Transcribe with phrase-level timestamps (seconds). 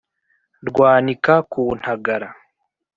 [0.67, 2.29] Rwanika ku ntagara,